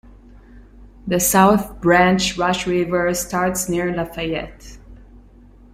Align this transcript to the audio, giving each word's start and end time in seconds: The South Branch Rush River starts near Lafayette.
The 1.05 1.19
South 1.19 1.79
Branch 1.79 2.35
Rush 2.35 2.65
River 2.65 3.13
starts 3.13 3.69
near 3.69 3.95
Lafayette. 3.95 4.79